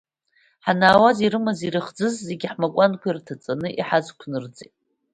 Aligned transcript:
Ҳанаауаз 0.65 1.17
ирымаз, 1.25 1.59
ирыхӡыз 1.67 2.13
зегьы 2.27 2.47
ҳмакәанқәа 2.51 3.07
ирҭаҵаны 3.09 3.67
иҳазқәнырҵеит. 3.79 4.75